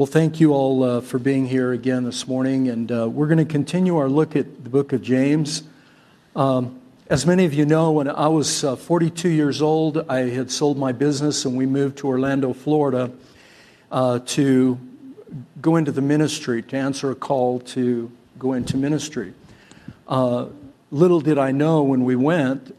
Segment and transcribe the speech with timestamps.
[0.00, 3.36] Well, thank you all uh, for being here again this morning, and uh, we're going
[3.36, 5.62] to continue our look at the book of James.
[6.34, 6.80] Um,
[7.10, 10.78] as many of you know, when I was uh, 42 years old, I had sold
[10.78, 13.12] my business and we moved to Orlando, Florida
[13.90, 14.80] to
[15.60, 19.34] go into the ministry, to answer a call to go into ministry.
[20.08, 22.74] Little did I know when we went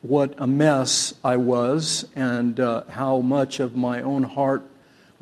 [0.00, 2.58] what a mess I was and
[2.88, 4.64] how much of my own heart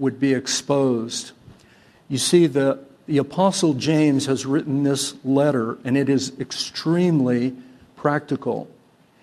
[0.03, 1.31] would be exposed.
[2.09, 7.55] You see, the, the Apostle James has written this letter, and it is extremely
[7.95, 8.69] practical.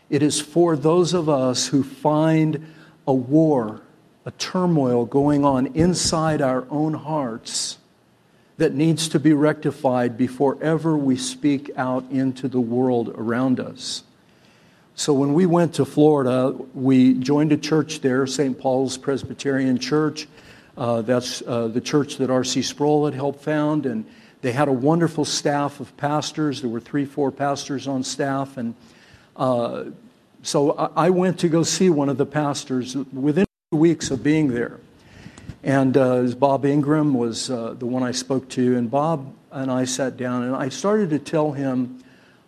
[0.10, 2.66] It is for those of us who find
[3.06, 3.82] a war,
[4.26, 7.78] a turmoil going on inside our own hearts
[8.56, 14.04] that needs to be rectified before ever we speak out into the world around us.
[14.96, 18.58] So, when we went to Florida, we joined a church there, St.
[18.58, 20.28] Paul's Presbyterian Church.
[20.80, 22.62] Uh, that's uh, the church that R.C.
[22.62, 24.06] Sproul had helped found, and
[24.40, 26.62] they had a wonderful staff of pastors.
[26.62, 28.76] There were three, four pastors on staff, and
[29.36, 29.86] uh,
[30.42, 34.80] so I, went to go see one of the pastors within weeks of being there.
[35.64, 39.84] And uh, Bob Ingram was uh, the one I spoke to, and Bob and I
[39.84, 42.02] sat down, and I started to tell him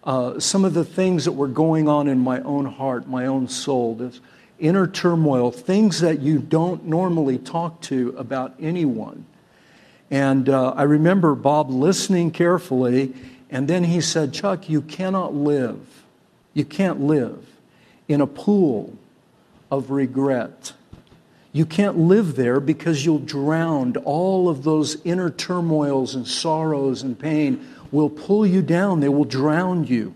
[0.05, 3.49] uh, some of the things that were going on in my own heart, my own
[3.49, 3.95] soul.
[3.95, 4.21] This,
[4.61, 9.25] inner turmoil, things that you don't normally talk to about anyone.
[10.09, 13.13] And uh, I remember Bob listening carefully,
[13.49, 16.03] and then he said, Chuck, you cannot live,
[16.53, 17.45] you can't live
[18.07, 18.97] in a pool
[19.69, 20.73] of regret.
[21.53, 23.95] You can't live there because you'll drown.
[23.97, 29.25] All of those inner turmoils and sorrows and pain will pull you down, they will
[29.25, 30.13] drown you.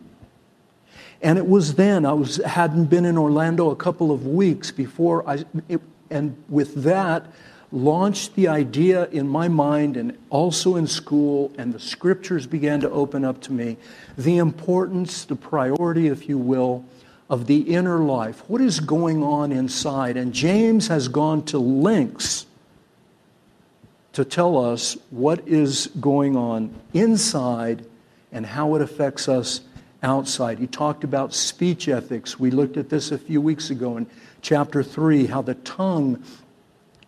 [1.25, 5.27] And it was then, I was, hadn't been in Orlando a couple of weeks before
[5.27, 7.25] I, it, and with that,
[7.71, 12.91] launched the idea in my mind and also in school, and the scriptures began to
[12.91, 13.77] open up to me
[14.15, 16.85] the importance, the priority, if you will,
[17.27, 18.47] of the inner life.
[18.47, 20.17] What is going on inside?
[20.17, 22.45] And James has gone to lengths
[24.13, 27.83] to tell us what is going on inside
[28.31, 29.61] and how it affects us
[30.05, 30.59] outside.
[30.59, 32.39] He talked about speech ethics.
[32.39, 34.07] We looked at this a few weeks ago in
[34.41, 36.23] chapter 3, how the tongue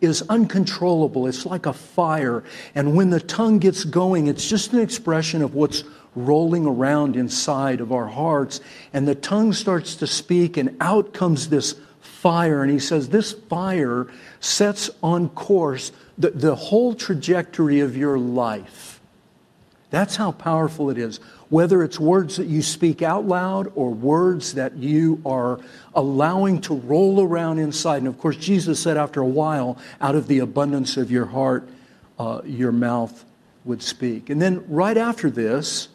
[0.01, 1.27] is uncontrollable.
[1.27, 2.43] It's like a fire.
[2.75, 5.83] And when the tongue gets going, it's just an expression of what's
[6.15, 8.59] rolling around inside of our hearts.
[8.93, 12.63] And the tongue starts to speak, and out comes this fire.
[12.63, 14.07] And he says, This fire
[14.39, 18.86] sets on course the, the whole trajectory of your life.
[19.89, 24.53] That's how powerful it is whether it's words that you speak out loud or words
[24.55, 25.59] that you are
[25.95, 27.97] allowing to roll around inside.
[27.97, 31.67] And of course, Jesus said, after a while, out of the abundance of your heart,
[32.19, 33.23] uh, your mouth
[33.63, 34.29] would speak.
[34.29, 35.89] And then, right after this,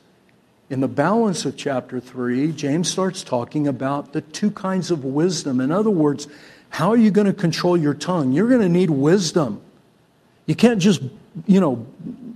[0.71, 5.61] in the balance of chapter 3, James starts talking about the two kinds of wisdom.
[5.61, 6.29] In other words,
[6.71, 8.33] how are you going to control your tongue?
[8.33, 9.61] You're going to need wisdom.
[10.47, 11.03] You can't just,
[11.47, 11.87] you know,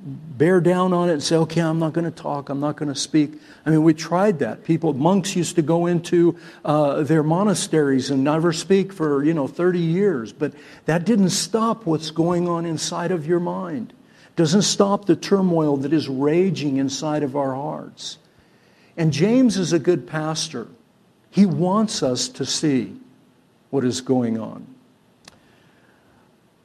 [0.06, 2.89] bear down on it and say, okay, I'm not going to talk, I'm not going
[2.89, 3.41] to speak.
[3.65, 4.65] I mean, we tried that.
[4.65, 9.49] People, monks used to go into uh, their monasteries and never speak for, you know,
[9.49, 10.53] 30 years, but
[10.84, 13.93] that didn't stop what's going on inside of your mind.
[14.37, 18.19] Doesn't stop the turmoil that is raging inside of our hearts.
[18.97, 20.69] And James is a good pastor.
[21.31, 22.95] He wants us to see
[23.71, 24.75] what is going on.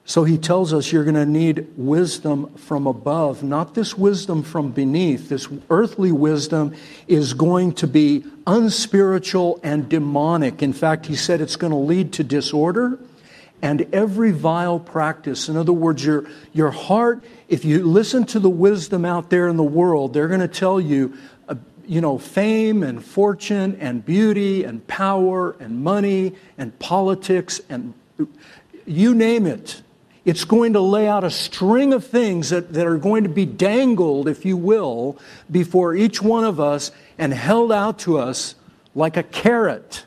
[0.06, 4.72] So he tells us you're going to need wisdom from above, not this wisdom from
[4.72, 5.30] beneath.
[5.30, 6.76] This earthly wisdom
[7.08, 10.64] is going to be unspiritual and demonic.
[10.64, 13.00] In fact, he said it's going to lead to disorder
[13.62, 15.48] and every vile practice.
[15.48, 19.56] In other words, your, your heart, if you listen to the wisdom out there in
[19.56, 21.16] the world, they're going to tell you,
[21.48, 27.94] uh, you know, fame and fortune and beauty and power and money and politics and
[28.86, 29.84] you name it
[30.24, 33.46] it's going to lay out a string of things that, that are going to be
[33.46, 35.18] dangled, if you will,
[35.50, 38.56] before each one of us and held out to us
[38.94, 40.06] like a carrot.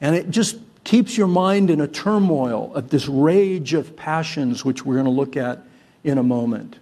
[0.00, 4.84] And it just keeps your mind in a turmoil of this rage of passions, which
[4.84, 5.62] we're going to look at
[6.02, 6.78] in a moment.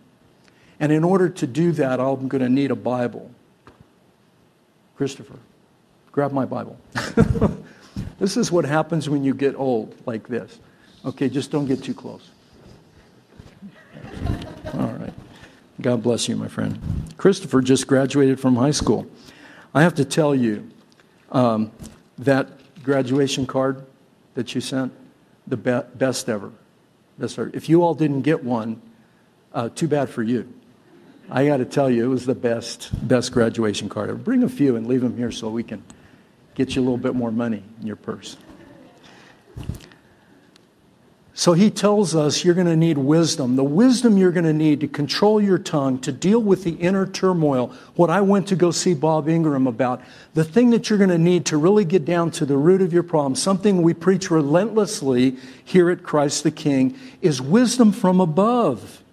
[0.78, 3.32] And in order to do that, I'm going to need a Bible.
[4.96, 5.38] Christopher,
[6.12, 6.78] grab my Bible.
[8.20, 10.56] this is what happens when you get old like this.
[11.08, 12.28] Okay, just don't get too close.
[14.74, 15.14] All right.
[15.80, 16.78] God bless you, my friend.
[17.16, 19.06] Christopher just graduated from high school.
[19.72, 20.68] I have to tell you
[21.32, 21.72] um,
[22.18, 22.50] that
[22.82, 23.86] graduation card
[24.34, 24.92] that you sent,
[25.46, 26.52] the be- best ever.
[27.16, 27.54] Best art.
[27.54, 28.82] If you all didn't get one,
[29.54, 30.52] uh, too bad for you.
[31.30, 34.18] I got to tell you, it was the best, best graduation card ever.
[34.18, 35.82] Bring a few and leave them here so we can
[36.54, 38.36] get you a little bit more money in your purse.
[41.38, 43.54] So he tells us you're going to need wisdom.
[43.54, 47.06] The wisdom you're going to need to control your tongue, to deal with the inner
[47.06, 47.68] turmoil.
[47.94, 50.02] What I went to go see Bob Ingram about.
[50.34, 52.92] The thing that you're going to need to really get down to the root of
[52.92, 59.04] your problem, something we preach relentlessly here at Christ the King, is wisdom from above.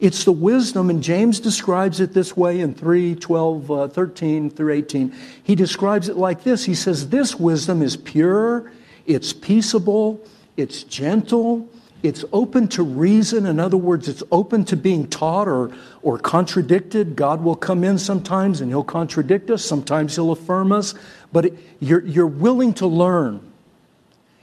[0.00, 4.74] It's the wisdom, and James describes it this way in 3, 12, uh, 13 through
[4.74, 5.14] 18.
[5.42, 8.70] He describes it like this He says, This wisdom is pure,
[9.06, 10.22] it's peaceable
[10.60, 11.68] it's gentle,
[12.02, 13.46] it's open to reason.
[13.46, 15.72] In other words, it's open to being taught or,
[16.02, 17.16] or contradicted.
[17.16, 20.94] God will come in sometimes and He'll contradict us, sometimes He'll affirm us,
[21.32, 23.52] but it, you're, you're willing to learn.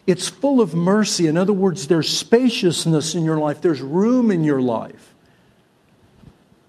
[0.05, 1.27] It's full of mercy.
[1.27, 5.13] In other words, there's spaciousness in your life, there's room in your life.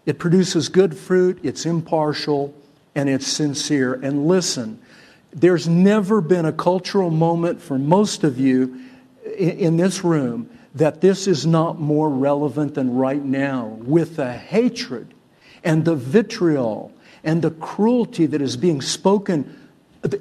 [0.07, 2.55] It produces good fruit, it's impartial,
[2.95, 3.95] and it's sincere.
[3.95, 4.81] And listen,
[5.33, 8.81] there's never been a cultural moment for most of you
[9.39, 15.15] in this room that this is not more relevant than right now with the hatred
[15.65, 16.93] and the vitriol
[17.25, 19.69] and the cruelty that is being spoken.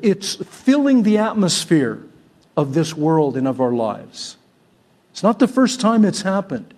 [0.01, 2.03] It's filling the atmosphere
[2.55, 4.37] of this world and of our lives.
[5.11, 6.73] It's not the first time it's happened,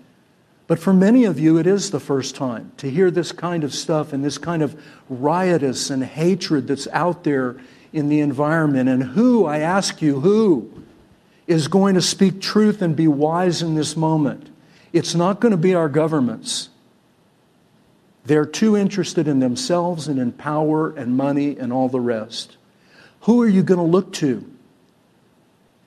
[0.67, 3.73] but for many of you, it is the first time to hear this kind of
[3.73, 7.57] stuff and this kind of riotous and hatred that's out there
[7.91, 8.87] in the environment.
[8.87, 10.78] And who, I ask you, who?
[11.49, 14.49] Is going to speak truth and be wise in this moment.
[14.93, 16.69] It's not going to be our governments.
[18.23, 22.57] They're too interested in themselves and in power and money and all the rest.
[23.21, 24.47] Who are you going to look to?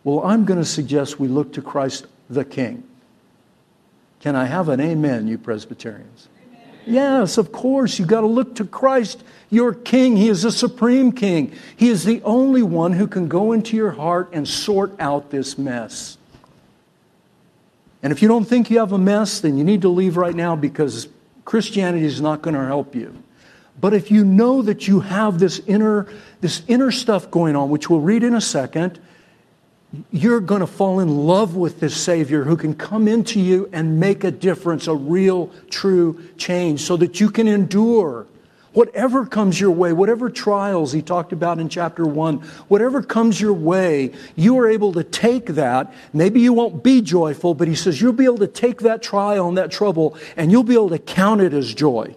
[0.03, 2.83] Well, I'm going to suggest we look to Christ the King.
[4.19, 6.29] Can I have an amen, you Presbyterians?
[6.87, 7.99] Yes, of course.
[7.99, 10.17] You've got to look to Christ, your King.
[10.17, 11.53] He is the supreme King.
[11.77, 15.57] He is the only one who can go into your heart and sort out this
[15.59, 16.19] mess.
[18.03, 20.35] And if you don't think you have a mess, then you need to leave right
[20.35, 21.09] now because
[21.45, 23.23] Christianity is not going to help you.
[23.81, 26.09] But if you know that you have this inner,
[26.41, 29.01] this inner stuff going on, which we'll read in a second,
[30.11, 34.01] you're going to fall in love with this Savior who can come into you and
[34.01, 38.27] make a difference, a real, true change, so that you can endure
[38.73, 42.37] whatever comes your way, whatever trials he talked about in chapter one,
[42.69, 45.93] whatever comes your way, you are able to take that.
[46.15, 49.49] Maybe you won't be joyful, but he says you'll be able to take that trial
[49.49, 52.15] and that trouble and you'll be able to count it as joy.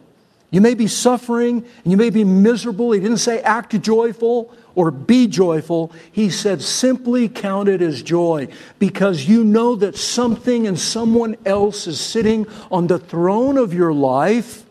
[0.51, 2.93] You may be suffering and you may be miserable.
[2.93, 5.91] He didn't say act joyful or be joyful.
[6.11, 11.87] He said simply count it as joy because you know that something and someone else
[11.87, 14.65] is sitting on the throne of your life,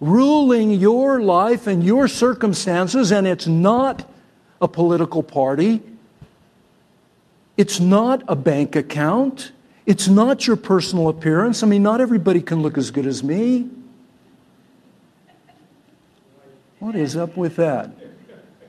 [0.00, 4.08] ruling your life and your circumstances, and it's not
[4.60, 5.82] a political party.
[7.56, 9.52] It's not a bank account.
[9.86, 11.62] It's not your personal appearance.
[11.62, 13.68] I mean, not everybody can look as good as me.
[16.78, 18.03] What is up with that?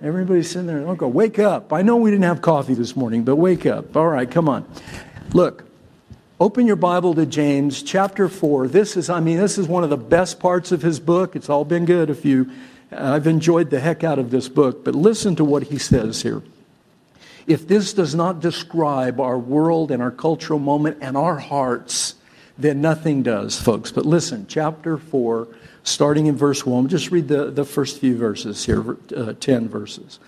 [0.02, 0.96] Everybody's sitting there.
[0.96, 1.72] Go, wake up.
[1.72, 3.96] I know we didn't have coffee this morning, but wake up.
[3.96, 4.68] All right, come on.
[5.34, 5.66] Look,
[6.40, 8.68] open your Bible to James chapter 4.
[8.68, 11.36] This is, I mean, this is one of the best parts of his book.
[11.36, 12.52] It's all been good if you,
[12.92, 16.44] I've enjoyed the heck out of this book, but listen to what he says here.
[17.48, 22.16] If this does not describe our world and our cultural moment and our hearts,
[22.58, 23.92] then nothing does, folks.
[23.92, 25.48] But listen, chapter 4
[25.86, 26.90] starting in verse 1.
[26.90, 30.20] Just read the, the first few verses here, uh, 10 verses.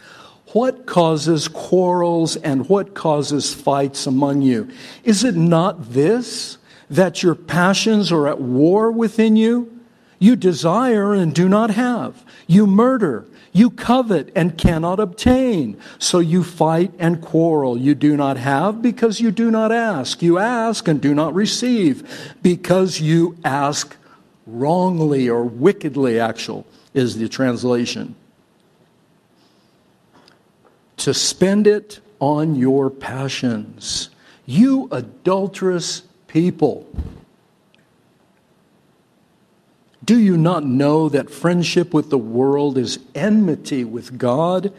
[0.54, 4.70] What causes quarrels and what causes fights among you?
[5.04, 6.58] Is it not this,
[6.90, 9.78] that your passions are at war within you?
[10.20, 12.24] You desire and do not have.
[12.48, 13.26] You murder.
[13.52, 15.80] You covet and cannot obtain.
[15.98, 17.78] So you fight and quarrel.
[17.78, 20.22] You do not have because you do not ask.
[20.22, 23.98] You ask and do not receive because you ask
[24.48, 28.16] wrongly or wickedly, actual, is the translation.
[30.98, 34.10] To spend it on your passions.
[34.46, 36.88] You adulterous people.
[40.04, 44.72] Do you not know that friendship with the world is enmity with God?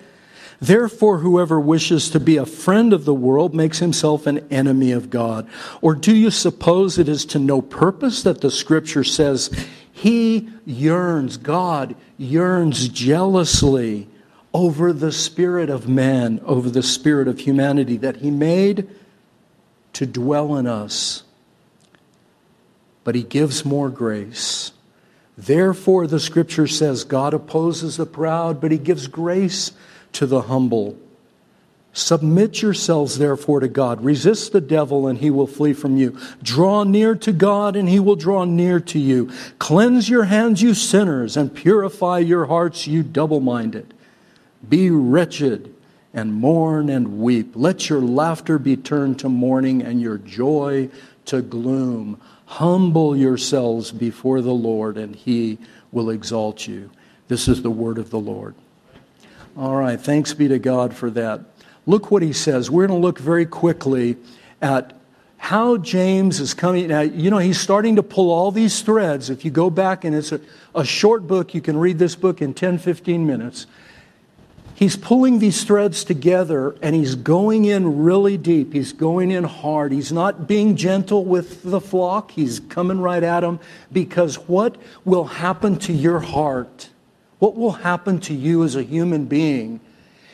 [0.61, 5.11] Therefore, whoever wishes to be a friend of the world makes himself an enemy of
[5.11, 5.49] God.
[5.81, 9.51] Or do you suppose it is to no purpose that the scripture says,
[9.93, 14.09] He yearns, God yearns jealously
[14.53, 18.89] over the spirit of man, over the spirit of humanity that He made
[19.93, 21.23] to dwell in us?
[23.09, 24.71] but he gives more grace.
[25.35, 29.73] Therefore, the scripture says, God opposes the proud, but he gives grace
[30.13, 30.97] to the humble.
[31.93, 34.05] Submit yourselves, therefore, to God.
[34.05, 36.17] Resist the devil, and he will flee from you.
[36.43, 39.31] Draw near to God, and he will draw near to you.
[39.59, 43.95] Cleanse your hands, you sinners, and purify your hearts, you double minded.
[44.69, 45.75] Be wretched
[46.15, 47.53] and mourn and weep.
[47.55, 50.91] Let your laughter be turned to mourning and your joy
[51.27, 52.21] to gloom.
[52.47, 55.59] Humble yourselves before the Lord, and he
[55.91, 56.91] will exalt you.
[57.29, 58.55] This is the word of the Lord.
[59.59, 61.41] All right, thanks be to God for that.
[61.85, 62.71] Look what he says.
[62.71, 64.17] We're going to look very quickly
[64.63, 64.95] at
[65.37, 66.87] how James is coming.
[66.87, 69.31] Now, you know, he's starting to pull all these threads.
[69.31, 70.41] If you go back, and it's a,
[70.77, 73.67] a short book, you can read this book in 10, 15 minutes
[74.79, 78.73] he's pulling these threads together and he's going in really deep.
[78.73, 79.91] He's going in hard.
[79.91, 82.31] He's not being gentle with the flock.
[82.31, 83.59] He's coming right at them
[83.91, 86.91] because what will happen to your heart,
[87.39, 89.81] what will happen to you as a human being,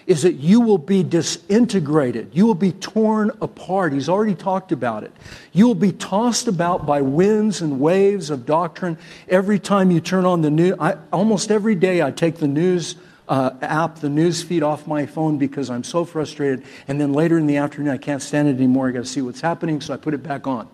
[0.06, 2.28] is that you will be disintegrated.
[2.32, 3.92] You will be torn apart.
[3.92, 5.12] He's already talked about it.
[5.52, 10.26] You will be tossed about by winds and waves of doctrine every time you turn
[10.26, 10.74] on the news.
[10.78, 12.96] I, almost every day I take the news
[13.28, 16.64] uh, app, the news feed off my phone because I'm so frustrated.
[16.86, 18.88] And then later in the afternoon, I can't stand it anymore.
[18.88, 20.68] I got to see what's happening, so I put it back on.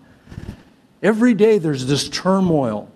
[1.01, 2.91] Every day there's this turmoil.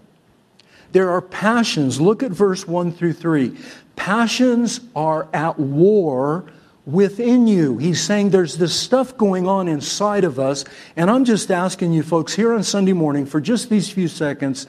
[0.95, 1.99] There are passions.
[1.99, 3.57] Look at verse 1 through 3.
[3.97, 6.45] Passions are at war
[6.85, 7.77] within you.
[7.77, 10.63] He's saying there's this stuff going on inside of us.
[10.95, 14.67] And I'm just asking you folks here on Sunday morning for just these few seconds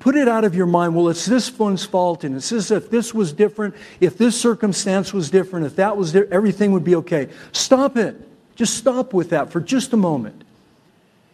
[0.00, 0.96] put it out of your mind.
[0.96, 5.12] Well, it's this one's fault, and it's this, if this was different, if this circumstance
[5.12, 7.28] was different, if that was there, everything would be okay.
[7.52, 8.16] Stop it.
[8.56, 10.42] Just stop with that for just a moment.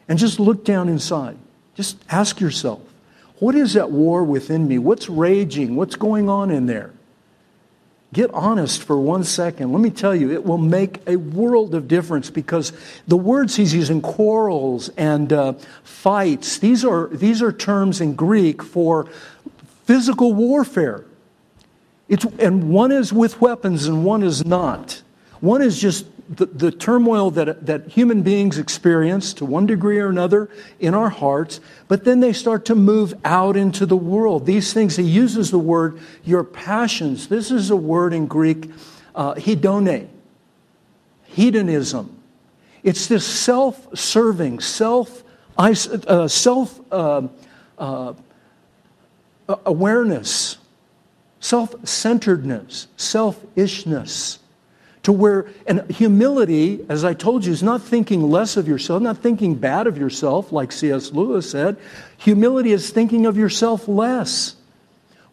[0.07, 1.39] And just look down inside.
[1.75, 2.83] Just ask yourself,
[3.43, 4.79] what is at war within me?
[4.79, 5.75] What's raging?
[5.75, 6.93] What's going on in there?
[8.13, 9.73] Get honest for one second.
[9.73, 12.73] Let me tell you, it will make a world of difference because
[13.09, 18.63] the words he's using, quarrels and uh, fights, these are, these are terms in Greek
[18.63, 19.09] for
[19.87, 21.05] physical warfare.
[22.09, 25.03] It's, and one is with weapons and one is not.
[25.41, 30.09] One is just the, the turmoil that, that human beings experience to one degree or
[30.09, 30.49] another
[30.79, 34.47] in our hearts, but then they start to move out into the world.
[34.47, 37.29] These things, he uses the word your passions.
[37.29, 38.71] This is a word in Greek,
[39.15, 40.09] uh, hedone,
[41.25, 42.17] hedonism.
[42.83, 45.23] It's this self serving, self
[45.59, 47.29] uh, self uh,
[47.79, 48.15] uh,
[49.49, 50.57] awareness,
[51.41, 54.39] self centeredness, selfishness
[55.03, 59.19] to where, and humility, as I told you, is not thinking less of yourself, not
[59.19, 61.13] thinking bad of yourself, like C.S.
[61.13, 61.77] Lewis said.
[62.19, 64.55] Humility is thinking of yourself less.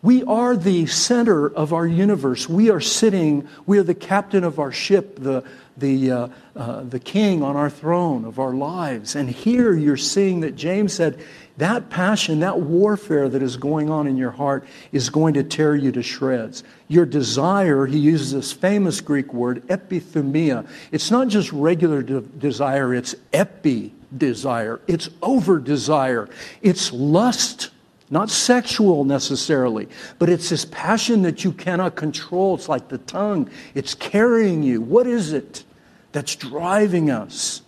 [0.02, 2.48] We are the center of our universe.
[2.48, 5.44] We are sitting, we are the captain of our ship, the,
[5.78, 9.16] the, uh, uh, the king on our throne of our lives.
[9.16, 11.20] And here you're seeing that James said,
[11.60, 15.76] that passion, that warfare that is going on in your heart is going to tear
[15.76, 16.64] you to shreds.
[16.88, 20.68] Your desire, he uses this famous Greek word, epithumia.
[20.92, 24.80] It's not just regular de- desire, it's epi desire.
[24.88, 26.30] It's over desire.
[26.62, 27.72] It's lust,
[28.10, 32.56] not sexual necessarily, but it's this passion that you cannot control.
[32.56, 34.82] It's like the tongue, it's carrying you.
[34.82, 35.66] What is it
[36.14, 37.64] that's driving us?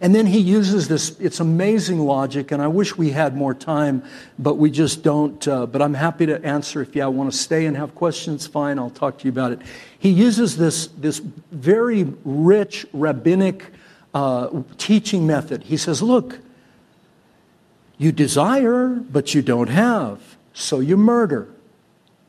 [0.00, 4.04] And then he uses this, it's amazing logic, and I wish we had more time,
[4.38, 5.46] but we just don't.
[5.46, 8.78] Uh, but I'm happy to answer if you want to stay and have questions, fine,
[8.78, 9.60] I'll talk to you about it.
[9.98, 11.18] He uses this, this
[11.50, 13.66] very rich rabbinic
[14.14, 15.64] uh, teaching method.
[15.64, 16.38] He says, Look,
[17.96, 21.48] you desire, but you don't have, so you murder.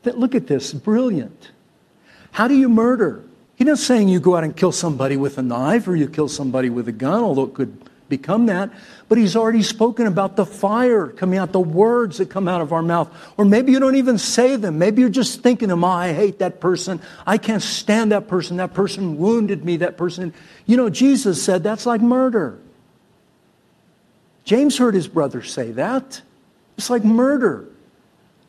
[0.02, 1.50] Look at this, brilliant.
[2.32, 3.22] How do you murder?
[3.60, 6.28] He's not saying you go out and kill somebody with a knife or you kill
[6.28, 7.76] somebody with a gun, although it could
[8.08, 8.70] become that.
[9.06, 12.72] But he's already spoken about the fire coming out, the words that come out of
[12.72, 13.14] our mouth.
[13.36, 14.78] Or maybe you don't even say them.
[14.78, 17.02] Maybe you're just thinking of, oh, I hate that person.
[17.26, 18.56] I can't stand that person.
[18.56, 19.76] That person wounded me.
[19.76, 20.32] That person.
[20.64, 22.58] You know, Jesus said that's like murder.
[24.44, 26.22] James heard his brother say that.
[26.78, 27.68] It's like murder.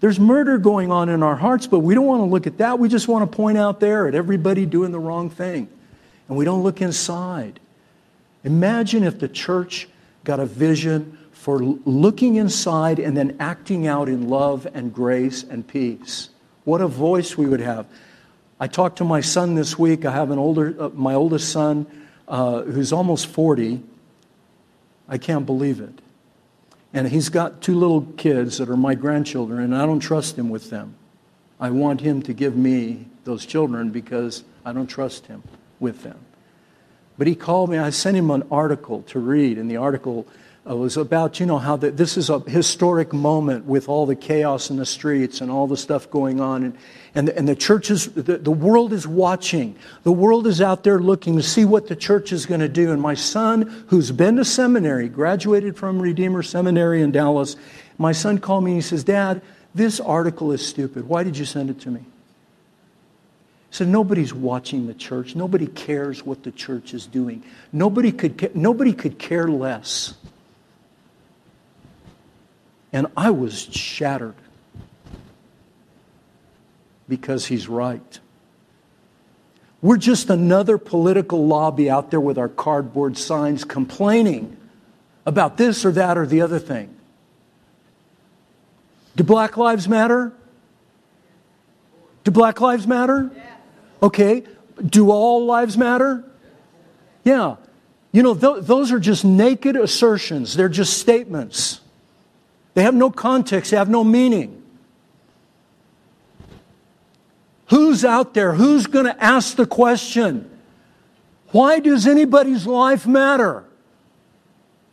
[0.02, 2.80] There's murder going on in our hearts, but we don't want to look at that.
[2.80, 5.70] We just want to point out there at everybody doing the wrong thing.
[6.28, 7.60] And we don't look inside.
[8.44, 9.88] Imagine if the church
[10.24, 15.68] got a vision for looking inside and then acting out in love and grace and
[15.68, 16.30] peace.
[16.64, 17.86] What a voice we would have.
[18.60, 20.04] I talked to my son this week.
[20.06, 21.86] I have an older, uh, my oldest son
[22.28, 23.84] uh, who's almost 40.
[25.08, 26.02] I can't believe it.
[26.94, 30.50] And he's got two little kids that are my grandchildren, and I don't trust him
[30.50, 30.96] with them.
[31.60, 35.44] I want him to give me those children because I don't trust him
[35.80, 36.20] with them.
[37.18, 40.28] But he called me, I sent him an article to read, and the article
[40.70, 44.16] uh, was about, you know, how the, this is a historic moment with all the
[44.16, 46.64] chaos in the streets and all the stuff going on.
[46.64, 46.78] And,
[47.16, 49.76] and, the, and the church is, the, the world is watching.
[50.04, 52.92] The world is out there looking to see what the church is going to do.
[52.92, 57.56] And my son, who's been to seminary, graduated from Redeemer Seminary in Dallas,
[57.98, 59.42] my son called me and he says, Dad,
[59.74, 61.08] this article is stupid.
[61.08, 62.02] Why did you send it to me?
[62.02, 65.36] He said, Nobody's watching the church.
[65.36, 67.42] Nobody cares what the church is doing.
[67.72, 70.14] Nobody could, nobody could care less
[72.94, 74.36] and I was shattered
[77.08, 78.20] because he's right.
[79.82, 84.56] We're just another political lobby out there with our cardboard signs complaining
[85.26, 86.96] about this or that or the other thing.
[89.16, 90.34] Do Black Lives Matter?
[92.24, 93.32] Do Black Lives Matter?
[94.02, 94.44] Okay.
[94.84, 96.24] Do all lives matter?
[97.24, 97.58] Yeah.
[98.12, 101.82] You know, th- those are just naked assertions, they're just statements.
[102.74, 104.62] They have no context, they have no meaning.
[107.68, 108.54] Who's out there?
[108.54, 110.50] Who's going to ask the question?
[111.52, 113.64] Why does anybody's life matter?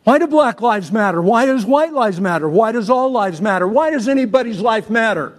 [0.03, 1.21] Why do black lives matter?
[1.21, 2.47] Why does white lives matter?
[2.47, 3.67] Why does all lives matter?
[3.67, 5.37] Why does anybody's life matter?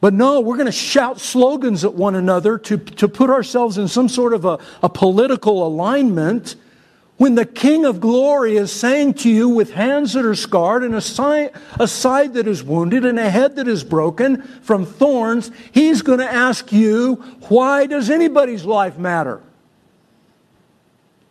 [0.00, 3.88] But no, we're going to shout slogans at one another to, to put ourselves in
[3.88, 6.56] some sort of a, a political alignment
[7.18, 10.94] when the King of glory is saying to you with hands that are scarred and
[10.94, 15.50] a side, a side that is wounded and a head that is broken from thorns,
[15.72, 17.16] he's going to ask you,
[17.48, 19.42] why does anybody's life matter?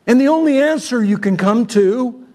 [0.06, 2.28] And the only answer you can come to,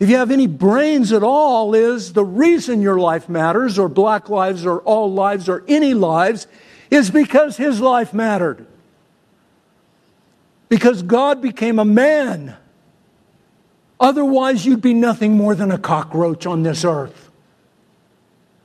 [0.00, 4.30] if you have any brains at all, is the reason your life matters, or black
[4.30, 6.46] lives, or all lives, or any lives,
[6.90, 8.66] is because his life mattered.
[10.70, 12.56] Because God became a man
[14.00, 17.30] Otherwise, you'd be nothing more than a cockroach on this earth.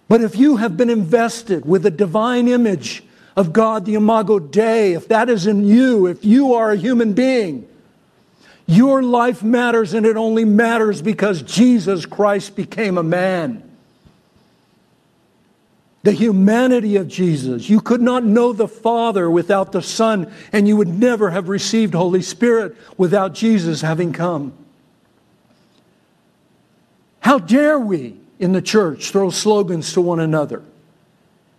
[0.07, 3.03] But if you have been invested with the divine image
[3.35, 7.13] of God, the Imago Dei, if that is in you, if you are a human
[7.13, 7.67] being,
[8.65, 13.63] your life matters and it only matters because Jesus Christ became a man.
[16.03, 17.69] The humanity of Jesus.
[17.69, 21.93] You could not know the Father without the Son, and you would never have received
[21.93, 24.53] Holy Spirit without Jesus having come.
[27.21, 30.63] How dare we in the church throw slogans to one another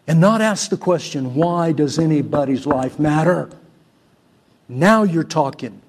[0.06, 3.50] and not ask the question, why does anybody's life matter?
[4.68, 5.82] Now you're talking.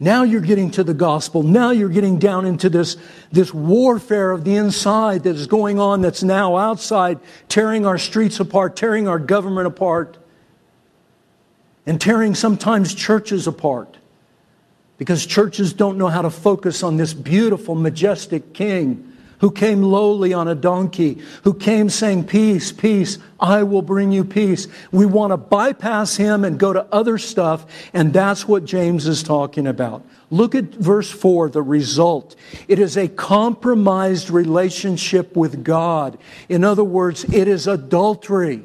[0.00, 1.42] Now you're getting to the gospel.
[1.42, 2.96] Now you're getting down into this,
[3.32, 8.40] this warfare of the inside that is going on that's now outside, tearing our streets
[8.40, 10.18] apart, tearing our government apart,
[11.86, 13.96] and tearing sometimes churches apart.
[14.96, 19.12] Because churches don't know how to focus on this beautiful, majestic king
[19.44, 24.24] who came lowly on a donkey, who came saying, Peace, peace, I will bring you
[24.24, 24.68] peace.
[24.90, 29.22] We want to bypass him and go to other stuff, and that's what James is
[29.22, 30.02] talking about.
[30.30, 32.36] Look at verse 4, the result.
[32.68, 36.16] It is a compromised relationship with God.
[36.48, 38.62] In other words, it is adultery.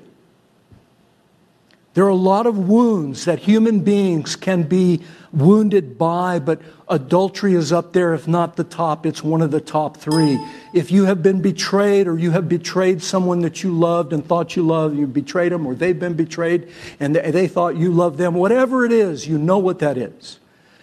[1.94, 7.54] There are a lot of wounds that human beings can be wounded by, but adultery
[7.54, 8.13] is up there.
[8.13, 10.39] If not the top, it's one of the top three.
[10.74, 14.56] If you have been betrayed or you have betrayed someone that you loved and thought
[14.56, 18.34] you loved, you betrayed them or they've been betrayed and they thought you loved them,
[18.34, 20.39] whatever it is, you know what that is.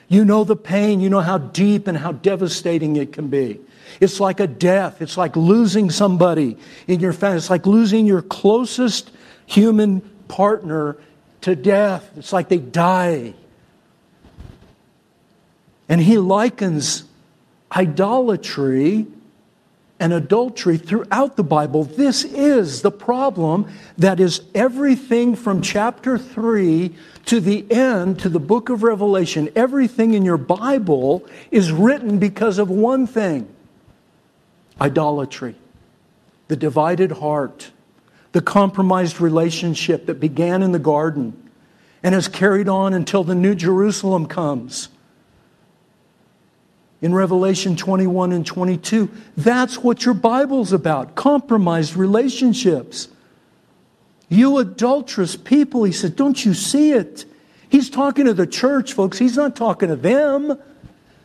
[0.09, 3.61] You know the pain, you know how deep and how devastating it can be.
[4.01, 5.03] It's like a death.
[5.03, 6.57] It's like losing somebody
[6.87, 7.39] in your family.
[7.39, 9.11] It's like losing your closest
[9.47, 10.97] human partner
[11.41, 12.09] to death.
[12.17, 13.35] It's like they die.
[15.89, 17.05] And he likens
[17.71, 19.07] idolatry
[19.99, 21.85] and adultery throughout the Bible.
[21.85, 26.95] This is the problem that is everything from chapter 3
[27.27, 29.49] to the end, to the book of Revelation.
[29.57, 33.49] Everything in your Bible is written because of one thing
[34.81, 35.55] idolatry,
[36.49, 37.71] the divided heart
[38.37, 41.51] the compromised relationship that began in the garden
[42.03, 44.91] and has carried on until the New Jerusalem comes.
[47.07, 53.07] In Revelation 21 and 22, that's what your Bible's about compromised relationships.
[54.29, 57.25] You adulterous people, he said, don't you see it?
[57.69, 59.21] He's talking to the church, folks.
[59.21, 60.61] He's not talking to them.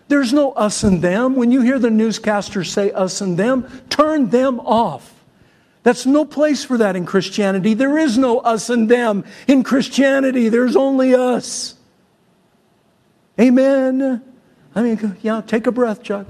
[0.08, 1.36] There's no us and them.
[1.36, 5.12] When you hear the newscasters say us and them, turn them off.
[5.82, 7.74] That's no place for that in Christianity.
[7.74, 10.48] There is no us and them in Christianity.
[10.48, 11.74] There's only us.
[13.40, 14.22] Amen.
[14.74, 16.28] I mean, yeah, take a breath, Chuck.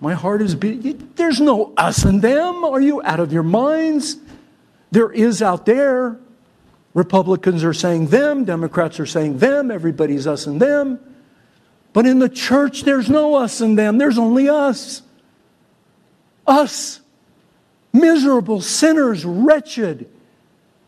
[0.00, 1.12] My heart is beating.
[1.16, 2.64] There's no us and them.
[2.64, 4.16] Are you out of your minds?
[4.90, 6.18] There is out there.
[6.94, 10.98] Republicans are saying them, Democrats are saying them, everybody's us and them.
[11.92, 15.02] But in the church, there's no us and them, there's only us.
[16.46, 17.00] Us.
[17.92, 20.08] Miserable, sinners, wretched,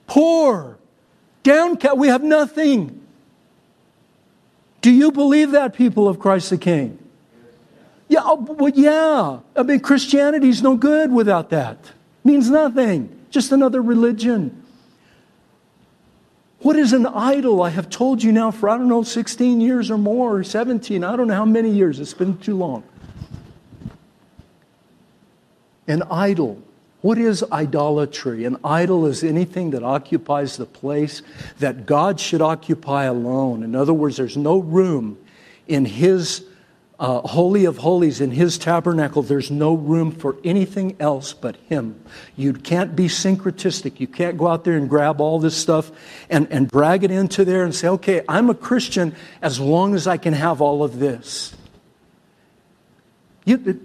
[0.07, 0.79] poor,
[1.43, 1.97] downcast.
[1.97, 3.00] We have nothing.
[4.81, 6.99] Do you believe that, people of Christ the King?
[8.09, 9.39] Yeah, oh, well, yeah.
[9.55, 11.77] I mean, Christianity's no good without that.
[11.79, 13.17] It means nothing.
[13.31, 14.65] Just another religion.
[16.61, 17.63] What is an idol?
[17.63, 21.05] I have told you now for, I don't know, 16 years or more, or 17.
[21.05, 22.01] I don't know how many years.
[22.01, 22.83] It's been too long.
[25.87, 26.63] An idol.
[27.03, 28.45] What is idolatry?
[28.45, 31.23] An idol is anything that occupies the place
[31.59, 33.63] that God should occupy alone.
[33.63, 35.19] In other words, there's no room
[35.67, 36.45] in His
[37.01, 41.99] uh, Holy of Holies, in His tabernacle, there's no room for anything else but Him.
[42.37, 44.01] You can't be syncretistic.
[44.01, 45.91] You can't go out there and grab all this stuff
[46.29, 50.07] and, and drag it into there and say, okay, I'm a Christian as long as
[50.07, 51.57] I can have all of this.
[53.47, 53.81] You,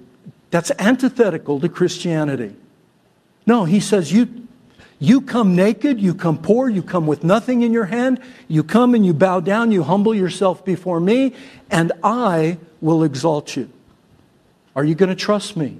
[0.52, 2.54] that's antithetical to Christianity.
[3.46, 4.48] No, He says, you,
[5.00, 8.96] you come naked, you come poor, you come with nothing in your hand, you come
[8.96, 11.34] and you bow down, you humble yourself before me,
[11.70, 13.70] and I will exalt you.
[14.76, 15.78] Are you going to trust me?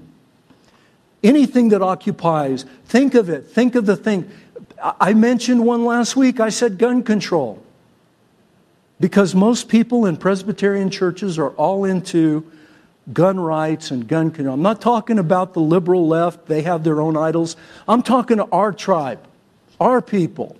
[1.22, 3.46] Anything that occupies, think of it.
[3.46, 4.30] Think of the thing.
[4.82, 6.40] I mentioned one last week.
[6.40, 7.62] I said gun control.
[9.00, 12.50] Because most people in Presbyterian churches are all into
[13.12, 14.54] gun rights and gun control.
[14.54, 17.56] I'm not talking about the liberal left, they have their own idols.
[17.86, 19.20] I'm talking to our tribe,
[19.80, 20.56] our people,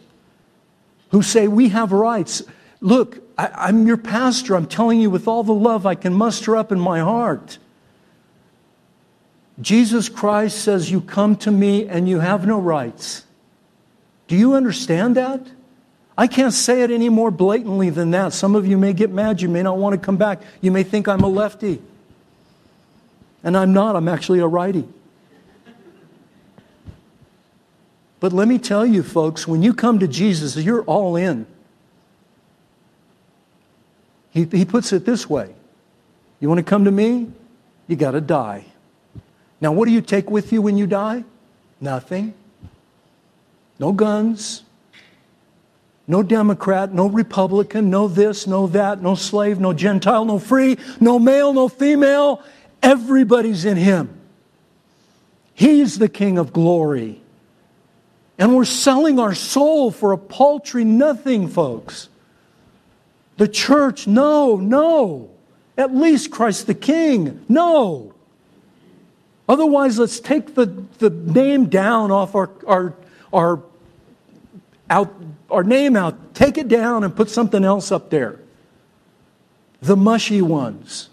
[1.11, 2.43] who say we have rights.
[2.81, 4.57] Look, I, am your pastor.
[4.57, 7.59] I'm telling you with all the love I can muster up in my heart.
[9.61, 13.25] Jesus Christ says, You come to me and you have no rights.
[14.29, 15.41] Do you understand that?
[16.19, 18.33] I can't say it any more blatantly than that.
[18.33, 19.43] Some of you may get mad.
[19.43, 20.41] You may not want to come back.
[20.61, 21.81] You may think I'm a lefty.
[23.47, 24.85] And I'm not, I'm actually a righty.
[28.19, 31.47] But let me tell you, folks, when you come to Jesus, you're all in.
[34.31, 35.55] He, he puts it this way
[36.41, 37.31] You want to come to me?
[37.87, 38.65] You got to die.
[39.61, 41.23] Now, what do you take with you when you die?
[41.81, 42.35] Nothing.
[43.79, 44.65] No guns.
[46.09, 51.19] No Democrat, no Republican, no this, no that, no slave, no Gentile, no free, no
[51.19, 52.43] male, no female.
[52.87, 54.21] Everybody's in Him.
[55.55, 57.21] He's the King of glory.
[58.39, 62.09] And we're selling our soul for a paltry nothing, folks.
[63.39, 65.31] The church, no, no.
[65.77, 68.15] At least Christ the King, no.
[69.49, 70.67] Otherwise, let's take the,
[70.99, 72.95] the name down off our, our,
[73.33, 73.63] our,
[74.89, 75.13] out,
[75.51, 76.37] our name out.
[76.37, 78.39] Take it down and put something else up there.
[79.81, 81.11] The mushy ones.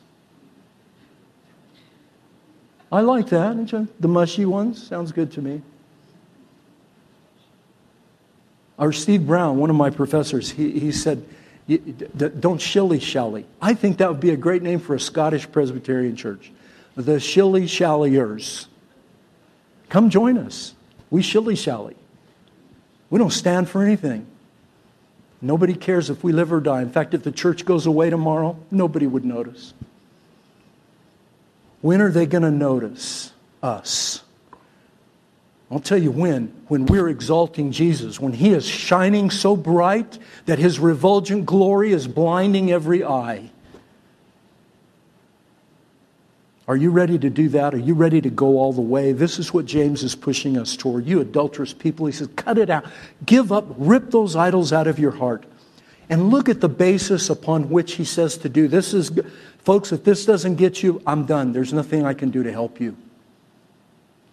[2.94, 3.88] I like that.
[4.00, 5.64] The mushy ones sounds good to me.
[8.78, 11.26] Our Steve Brown, one of my professors, he, he said,
[12.40, 13.48] don't shilly shally.
[13.60, 16.52] I think that would be a great name for a Scottish Presbyterian church.
[16.96, 18.68] The shilly shalliers.
[19.90, 20.76] Come join us.
[21.10, 21.96] We shilly shally.
[23.10, 24.28] We don't stand for anything.
[25.42, 26.84] Nobody cares if we live or die.
[26.84, 29.74] In fact, if the church goes away tomorrow, nobody would notice.
[31.84, 34.24] When are they going to notice us?
[35.70, 36.46] I'll tell you when.
[36.70, 42.08] When we're exalting Jesus, when He is shining so bright that His refulgent glory is
[42.08, 43.52] blinding every eye.
[46.70, 47.74] Are you ready to do that?
[47.74, 49.12] Are you ready to go all the way?
[49.12, 51.06] This is what James is pushing us toward.
[51.06, 52.86] You adulterous people, he says, cut it out.
[53.26, 55.44] Give up, rip those idols out of your heart.
[56.10, 58.68] And look at the basis upon which he says to do.
[58.68, 59.12] This is,
[59.60, 61.54] folks, if this doesn't get you, I'm done.
[61.54, 62.96] There's nothing I can do to help you.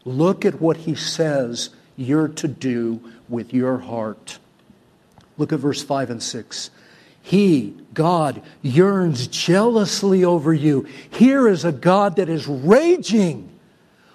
[0.04, 4.38] Look at what he says you're to do with your heart.
[5.38, 6.70] Look at verse 5 and 6.
[7.22, 10.86] He, God, yearns jealously over you.
[11.10, 13.48] Here is a God that is raging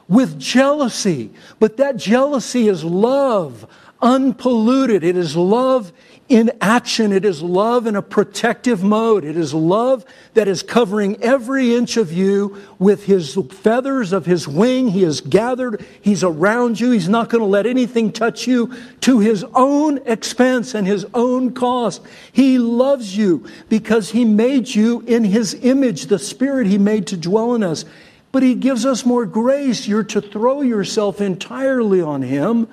[0.08, 3.68] with jealousy, but that jealousy is love.
[4.06, 5.04] Unpolluted.
[5.04, 5.92] It is love
[6.30, 7.12] in action.
[7.12, 9.24] It is love in a protective mode.
[9.24, 14.48] It is love that is covering every inch of you with his feathers of his
[14.48, 14.90] wing.
[14.90, 15.86] He is gathered.
[16.02, 16.92] He's around you.
[16.92, 21.54] He's not going to let anything touch you to his own expense and his own
[21.54, 22.04] cost.
[22.32, 27.18] He loves you because he made you in his image, the spirit he made to
[27.18, 27.86] dwell in us.
[28.32, 29.88] But he gives us more grace.
[29.88, 32.68] You're to throw yourself entirely on him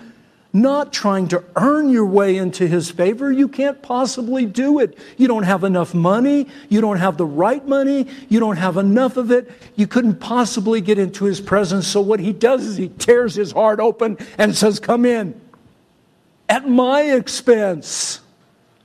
[0.53, 3.33] not trying to earn your way into his favor.
[3.33, 4.99] You can't possibly do it.
[5.17, 6.49] You don't have enough money.
[6.69, 8.07] You don't have the right money.
[8.29, 9.51] You don't have enough of it.
[9.77, 11.87] You couldn't possibly get into his presence.
[11.87, 15.41] So what he does is he tears his heart open and says, Come in
[16.51, 18.21] at my expense.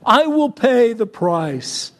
[0.06, 1.92] I will pay the price.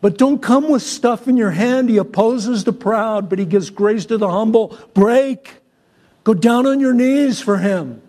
[0.00, 1.88] But don't come with stuff in your hand.
[1.88, 4.78] He opposes the proud, but he gives grace to the humble.
[4.94, 5.54] Break.
[6.22, 8.00] Go down on your knees for him.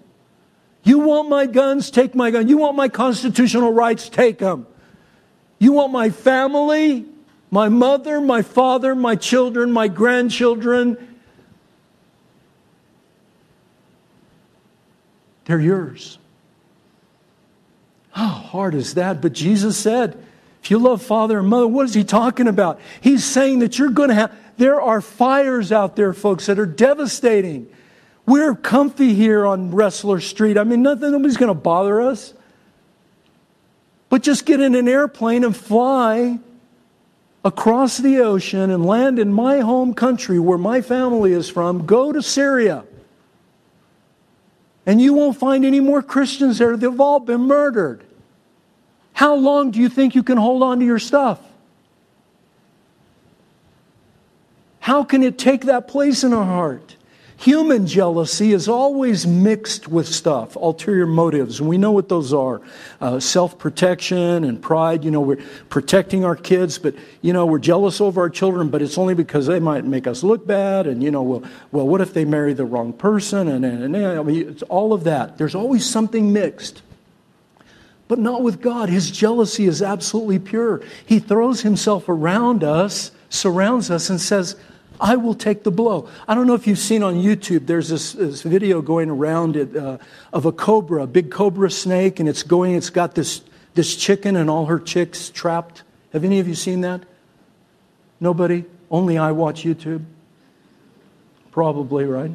[0.83, 1.89] You want my guns?
[1.89, 2.47] Take my gun.
[2.47, 4.09] You want my constitutional rights?
[4.09, 4.67] Take them.
[5.59, 7.05] You want my family,
[7.49, 10.97] my mother, my father, my children, my grandchildren?
[15.45, 16.17] They're yours.
[18.11, 19.21] How hard is that?
[19.21, 20.21] But Jesus said,
[20.61, 22.79] if you love father and mother, what is he talking about?
[23.01, 26.65] He's saying that you're going to have, there are fires out there, folks, that are
[26.65, 27.67] devastating.
[28.25, 30.57] We're comfy here on Wrestler Street.
[30.57, 32.33] I mean, nothing, nobody's going to bother us.
[34.09, 36.39] But just get in an airplane and fly
[37.43, 41.85] across the ocean and land in my home country where my family is from.
[41.85, 42.85] Go to Syria.
[44.85, 46.77] And you won't find any more Christians there.
[46.77, 48.03] They've all been murdered.
[49.13, 51.39] How long do you think you can hold on to your stuff?
[54.79, 56.97] How can it take that place in our heart?
[57.37, 62.61] Human jealousy is always mixed with stuff, ulterior motives, and we know what those are
[63.01, 65.03] uh, self protection and pride.
[65.03, 68.81] You know, we're protecting our kids, but, you know, we're jealous over our children, but
[68.81, 72.01] it's only because they might make us look bad, and, you know, well, well what
[72.01, 73.47] if they marry the wrong person?
[73.47, 75.37] And, and, and I mean, it's all of that.
[75.37, 76.81] There's always something mixed.
[78.07, 78.89] But not with God.
[78.89, 80.81] His jealousy is absolutely pure.
[81.05, 84.55] He throws himself around us, surrounds us, and says,
[85.03, 86.07] I will take the blow.
[86.29, 89.75] I don't know if you've seen on YouTube, there's this, this video going around it,
[89.75, 89.97] uh,
[90.31, 93.41] of a cobra, a big cobra snake, and it's going, it's got this,
[93.73, 95.83] this chicken and all her chicks trapped.
[96.13, 97.03] Have any of you seen that?
[98.21, 98.63] Nobody?
[98.89, 100.05] Only I watch YouTube?
[101.51, 102.31] Probably, right?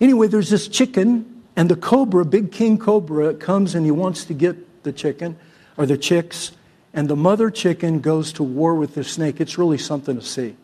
[0.00, 4.34] Anyway, there's this chicken, and the cobra, big king cobra, comes and he wants to
[4.34, 5.38] get the chicken
[5.76, 6.50] or the chicks
[6.98, 9.40] and the mother chicken goes to war with the snake.
[9.40, 10.56] It's really something to see.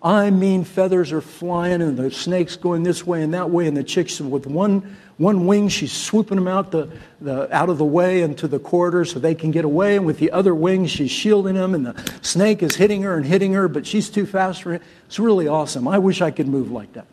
[0.00, 3.76] I mean, feathers are flying, and the snake's going this way and that way, and
[3.76, 6.88] the chick's with one, one wing, she's swooping them out, the,
[7.20, 10.20] the, out of the way into the corridor so they can get away, and with
[10.20, 13.66] the other wing, she's shielding them, and the snake is hitting her and hitting her,
[13.66, 14.82] but she's too fast for it.
[15.06, 15.88] It's really awesome.
[15.88, 17.06] I wish I could move like that.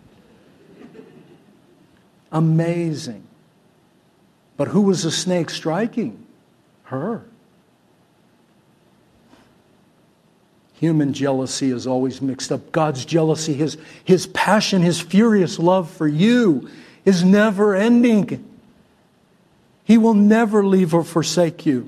[2.32, 3.24] Amazing.
[4.56, 6.28] But who was the snake striking?
[6.84, 7.24] Her.
[10.82, 12.72] Human jealousy is always mixed up.
[12.72, 16.72] God's jealousy, his, his passion, his furious love for you
[17.06, 18.44] is never ending.
[19.84, 21.88] He will never leave or forsake you.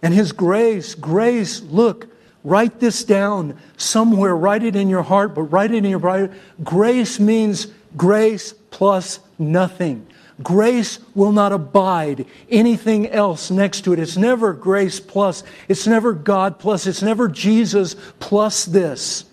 [0.00, 2.06] And his grace, grace, look,
[2.44, 6.30] write this down somewhere, write it in your heart, but write it in your heart.
[6.62, 10.06] Grace means grace plus nothing.
[10.42, 13.98] Grace will not abide anything else next to it.
[13.98, 19.24] It's never grace plus, it's never God plus, it's never Jesus plus this.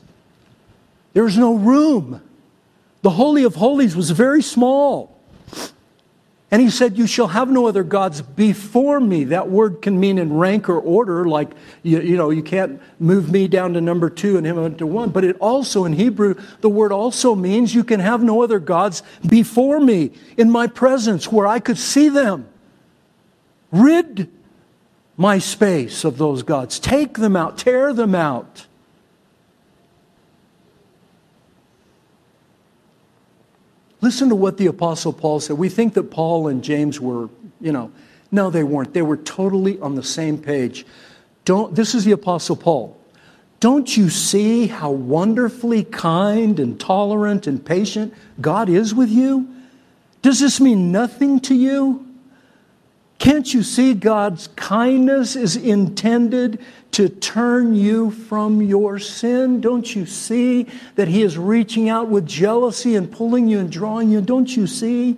[1.13, 2.21] There's no room.
[3.01, 5.12] The Holy of Holies was very small.
[6.53, 9.23] And he said, You shall have no other gods before me.
[9.23, 11.49] That word can mean in rank or order, like,
[11.81, 14.85] you, you know, you can't move me down to number two and him up to
[14.85, 15.09] one.
[15.09, 19.01] But it also, in Hebrew, the word also means you can have no other gods
[19.27, 22.47] before me in my presence where I could see them.
[23.71, 24.29] Rid
[25.17, 26.77] my space of those gods.
[26.77, 28.67] Take them out, tear them out.
[34.03, 35.57] Listen to what the Apostle Paul said.
[35.57, 37.29] We think that Paul and James were,
[37.61, 37.89] you know,
[38.33, 38.93] no, they weren't.
[38.93, 40.85] They were totally on the same page.
[41.45, 42.99] Don't, this is the Apostle Paul.
[43.61, 49.47] Don't you see how wonderfully kind and tolerant and patient God is with you?
[50.21, 52.05] Does this mean nothing to you?
[53.23, 56.59] Can't you see God's kindness is intended
[56.91, 59.61] to turn you from your sin?
[59.61, 64.09] Don't you see that He is reaching out with jealousy and pulling you and drawing
[64.09, 64.19] you?
[64.19, 65.15] Don't you see?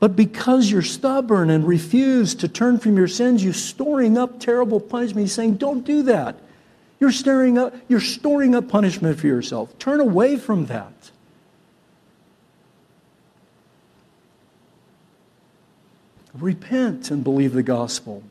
[0.00, 4.80] But because you're stubborn and refuse to turn from your sins, you're storing up terrible
[4.80, 5.26] punishment.
[5.26, 6.36] He's saying, Don't do that.
[6.98, 9.78] You're, storing up, you're storing up punishment for yourself.
[9.78, 10.95] Turn away from that.
[16.42, 18.22] Repent and believe the gospel.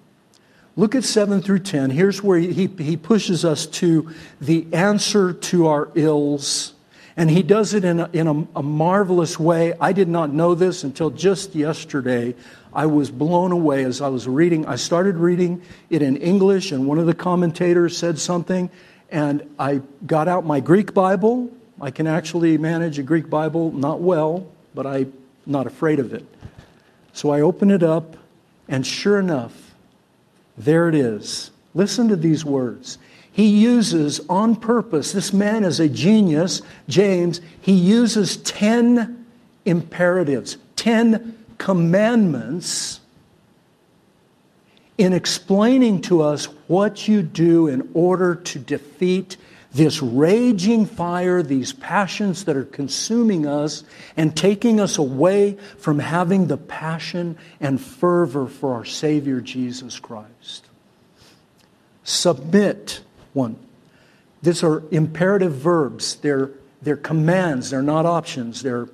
[0.77, 1.89] Look at 7 through 10.
[1.89, 6.73] Here's where he, he pushes us to the answer to our ills.
[7.17, 9.73] And he does it in, a, in a, a marvelous way.
[9.79, 12.35] I did not know this until just yesterday.
[12.73, 14.65] I was blown away as I was reading.
[14.65, 18.69] I started reading it in English, and one of the commentators said something,
[19.09, 21.49] and I got out my Greek Bible.
[21.79, 25.13] I can actually manage a Greek Bible, not well, but I'm
[25.45, 26.25] not afraid of it.
[27.15, 28.17] So I open it up,
[28.67, 29.73] and sure enough,
[30.57, 31.49] there it is.
[31.73, 32.97] Listen to these words.
[33.31, 39.25] He uses on purpose, this man is a genius, James, he uses 10
[39.63, 42.99] imperatives, 10 commandments
[44.97, 49.37] in explaining to us what you do in order to defeat
[49.75, 53.83] this raging fire, these passions that are consuming us
[54.15, 60.69] and taking us away from having the passion and fervor for our Savior Jesus Christ.
[62.05, 63.01] Submit,
[63.33, 63.57] one.
[64.41, 66.15] These are imperative verbs.
[66.15, 67.71] They're, they're commands.
[67.71, 68.63] They're not options.
[68.63, 68.87] They're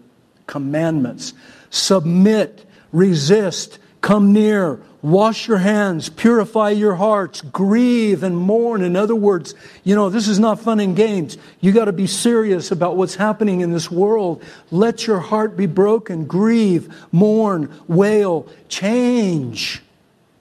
[0.47, 1.33] commandments.
[1.69, 8.83] Submit, resist, come near, Wash your hands, purify your hearts, grieve and mourn.
[8.83, 11.39] In other words, you know, this is not fun and games.
[11.59, 14.43] You got to be serious about what's happening in this world.
[14.69, 19.81] Let your heart be broken, grieve, mourn, wail, change,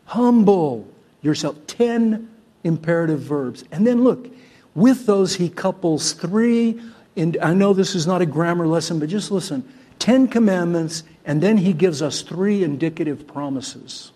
[0.04, 0.86] humble
[1.22, 1.56] yourself.
[1.66, 2.28] 10
[2.62, 3.64] imperative verbs.
[3.72, 4.28] And then look,
[4.74, 6.80] with those, he couples three.
[7.16, 9.66] And I know this is not a grammar lesson, but just listen
[10.00, 14.12] 10 commandments, and then he gives us three indicative promises.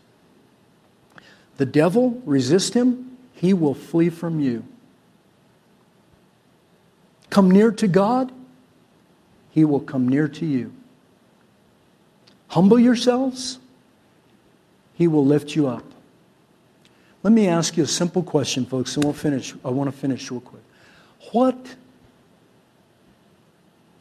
[1.56, 4.64] The devil, resist him, he will flee from you.
[7.30, 8.32] Come near to God,
[9.50, 10.72] he will come near to you.
[12.48, 13.58] Humble yourselves,
[14.94, 15.84] he will lift you up.
[17.22, 19.54] Let me ask you a simple question, folks, and we'll finish.
[19.64, 20.62] I want to finish real quick.
[21.32, 21.56] What,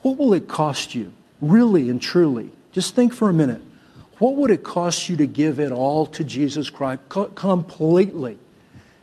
[0.02, 2.52] what will it cost you, really and truly?
[2.74, 3.62] Just think for a minute.
[4.20, 8.38] What would it cost you to give it all to Jesus Christ completely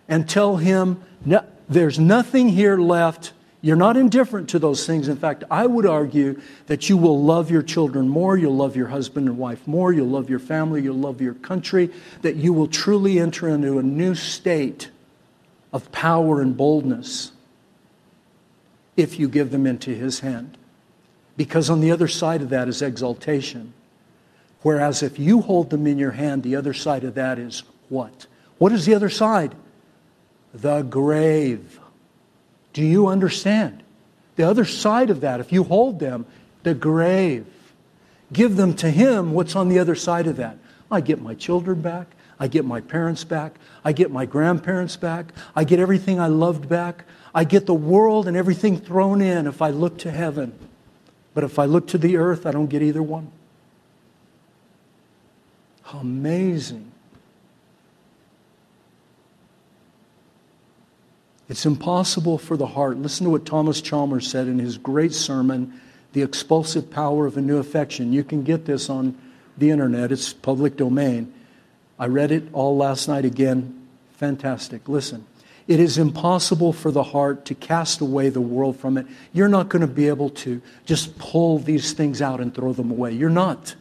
[0.09, 3.33] and tell Him, no, there's nothing here left?
[3.62, 5.09] You're not indifferent to those things.
[5.09, 8.87] In fact, I would argue that you will love your children more, you'll love your
[8.87, 11.90] husband and wife more, you'll love your family, you'll love your country,
[12.23, 14.90] that you will truly enter into a new state
[15.73, 17.33] of power and boldness
[18.96, 20.57] if you give them into His hand.
[21.37, 23.75] Because on the other side of that is exaltation.
[24.62, 28.27] Whereas if you hold them in your hand, the other side of that is what?
[28.59, 29.55] What is the other side?
[30.53, 31.81] The grave.
[32.73, 33.83] Do you understand?
[34.37, 36.27] The other side of that, if you hold them,
[36.62, 37.46] the grave.
[38.33, 39.33] Give them to Him.
[39.33, 40.59] What's on the other side of that?
[40.90, 42.09] I get my children back.
[42.38, 43.57] I get my parents back.
[43.85, 45.33] I get my grandparents back.
[45.55, 47.05] I get everything I loved back.
[47.35, 50.53] I get the world and everything thrown in if I look to heaven.
[51.35, 53.31] But if I look to the earth, I don't get either one.
[55.92, 56.90] Amazing.
[61.48, 62.96] It's impossible for the heart.
[62.98, 65.81] Listen to what Thomas Chalmers said in his great sermon,
[66.12, 68.12] The Expulsive Power of a New Affection.
[68.12, 69.18] You can get this on
[69.59, 71.35] the internet, it's public domain.
[71.98, 73.87] I read it all last night again.
[74.12, 74.88] Fantastic.
[74.88, 75.26] Listen.
[75.68, 79.07] It is impossible for the heart to cast away the world from it.
[79.33, 82.90] You're not going to be able to just pull these things out and throw them
[82.90, 83.12] away.
[83.12, 83.76] You're not.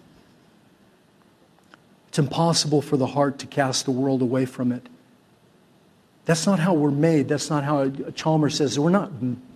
[2.19, 4.89] It's impossible for the heart to cast the world away from it.
[6.25, 7.29] That's not how we're made.
[7.29, 8.77] That's not how Chalmers says.
[8.77, 9.09] We're not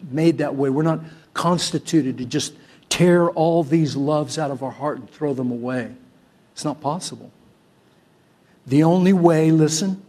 [0.10, 0.70] made that way.
[0.70, 1.02] We're not
[1.34, 2.54] constituted to just
[2.88, 5.94] tear all these loves out of our heart and throw them away.
[6.54, 7.32] It's not possible.
[8.66, 10.02] The only way, listen,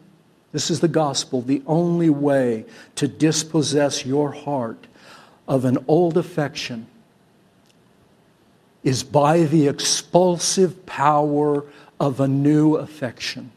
[0.52, 4.86] this is the gospel, the only way to dispossess your heart
[5.48, 6.86] of an old affection
[8.84, 11.64] is by the expulsive power
[12.04, 13.50] of a new affection.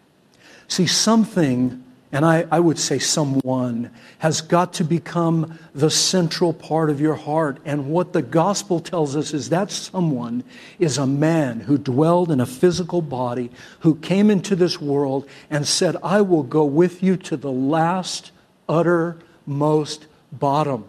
[0.69, 1.83] See, something
[2.13, 7.15] and I, I, would say someone, has got to become the central part of your
[7.15, 7.57] heart.
[7.65, 10.45] And what the gospel tells us is that someone
[10.79, 15.67] is a man who dwelled in a physical body, who came into this world and
[15.67, 18.31] said, I will go with you to the last,
[18.69, 20.85] uttermost bottom.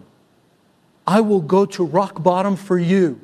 [1.04, 3.20] I will go to rock bottom for you.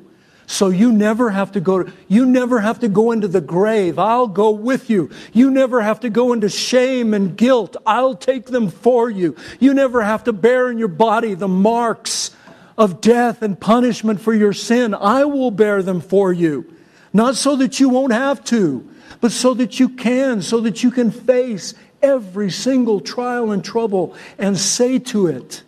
[0.47, 3.97] So you never have to go, you never have to go into the grave.
[3.97, 5.09] I'll go with you.
[5.33, 7.75] You never have to go into shame and guilt.
[7.85, 9.35] I'll take them for you.
[9.59, 12.31] You never have to bear in your body the marks
[12.77, 14.93] of death and punishment for your sin.
[14.93, 16.71] I will bear them for you.
[17.13, 18.87] Not so that you won't have to,
[19.21, 24.15] but so that you can, so that you can face every single trial and trouble
[24.37, 25.63] and say to it,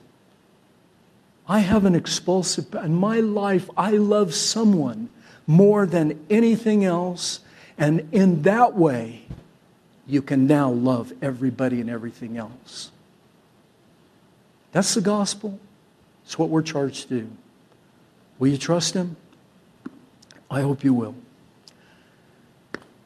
[1.48, 5.10] I have an expulsive, in my life, I love someone
[5.46, 7.40] more than anything else.
[7.78, 9.24] And in that way,
[10.06, 12.92] you can now love everybody and everything else.
[14.74, 15.60] That's the gospel.
[16.26, 17.30] It's what we're charged to do.
[18.40, 19.16] Will you trust Him?
[20.52, 21.16] I hope you will.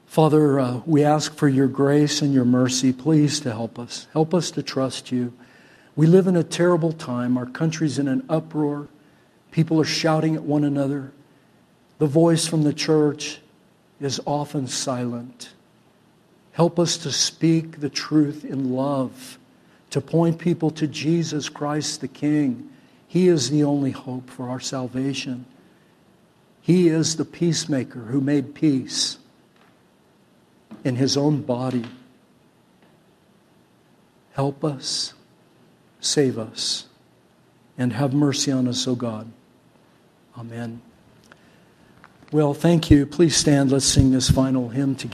[0.07, 4.07] Father, uh, we ask for your grace and your mercy, please, to help us.
[4.11, 5.31] Help us to trust you.
[5.95, 7.37] We live in a terrible time.
[7.37, 8.87] Our country's in an uproar.
[9.51, 11.11] People are shouting at one another.
[11.97, 13.39] The voice from the church
[13.99, 15.49] is often silent.
[16.53, 19.37] Help us to speak the truth in love,
[19.89, 22.69] to point people to Jesus Christ the King.
[23.07, 25.45] He is the only hope for our salvation.
[26.61, 29.17] He is the peacemaker who made peace
[30.83, 31.85] in his own body.
[34.33, 35.13] Help us
[36.01, 36.87] Save us
[37.77, 39.31] and have mercy on us, O God.
[40.37, 40.81] Amen.
[42.31, 43.05] Well, thank you.
[43.05, 43.71] Please stand.
[43.71, 45.09] Let's sing this final hymn together.